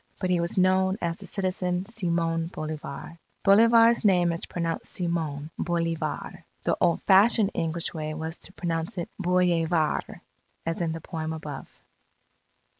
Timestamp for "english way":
7.53-8.15